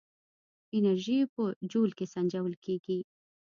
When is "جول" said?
1.71-1.91